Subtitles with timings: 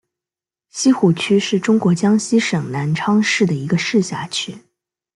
[0.69, 4.57] 西湖区是中国江西省南昌市的一个市辖区。